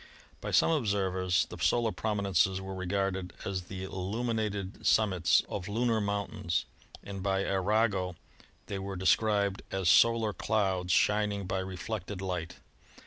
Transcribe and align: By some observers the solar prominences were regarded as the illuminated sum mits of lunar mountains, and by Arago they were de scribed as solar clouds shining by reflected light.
By 0.41 0.49
some 0.49 0.71
observers 0.71 1.45
the 1.45 1.57
solar 1.59 1.91
prominences 1.91 2.59
were 2.59 2.73
regarded 2.73 3.33
as 3.45 3.65
the 3.65 3.83
illuminated 3.83 4.83
sum 4.83 5.11
mits 5.11 5.43
of 5.47 5.67
lunar 5.67 6.01
mountains, 6.01 6.65
and 7.03 7.21
by 7.21 7.45
Arago 7.45 8.15
they 8.65 8.79
were 8.79 8.95
de 8.95 9.05
scribed 9.05 9.61
as 9.69 9.89
solar 9.91 10.33
clouds 10.33 10.91
shining 10.91 11.45
by 11.45 11.59
reflected 11.59 12.19
light. 12.19 12.55